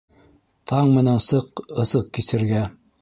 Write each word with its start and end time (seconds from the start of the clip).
Таң 0.71 0.89
менән 0.99 1.21
сыҡ 1.25 1.63
ысыҡ 1.85 2.09
кисергә 2.19 2.65